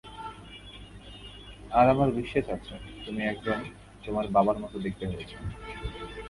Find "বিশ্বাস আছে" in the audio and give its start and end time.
2.11-2.73